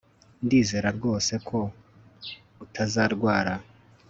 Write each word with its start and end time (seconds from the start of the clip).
Ndizera 0.45 0.89
rwose 0.97 1.33
ko 1.47 1.59
utazarwara 2.65 3.53